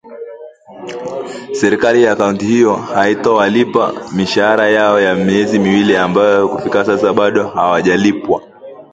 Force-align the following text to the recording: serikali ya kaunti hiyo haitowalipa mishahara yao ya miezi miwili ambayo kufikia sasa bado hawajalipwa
serikali 1.53 2.03
ya 2.03 2.15
kaunti 2.15 2.45
hiyo 2.45 2.75
haitowalipa 2.75 3.93
mishahara 4.15 4.69
yao 4.69 4.99
ya 5.01 5.15
miezi 5.15 5.59
miwili 5.59 5.97
ambayo 5.97 6.49
kufikia 6.49 6.85
sasa 6.85 7.13
bado 7.13 7.47
hawajalipwa 7.47 8.43